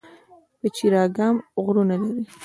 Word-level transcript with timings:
پچیر 0.59 0.93
اګام 1.05 1.35
غرونه 1.63 1.95
لري؟ 2.01 2.23